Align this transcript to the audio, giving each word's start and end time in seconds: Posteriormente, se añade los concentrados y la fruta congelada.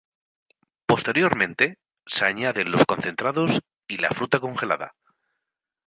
Posteriormente, 0.87 1.77
se 2.07 2.25
añade 2.25 2.65
los 2.65 2.85
concentrados 2.87 3.59
y 3.87 3.97
la 3.97 4.09
fruta 4.09 4.39
congelada. 4.39 4.95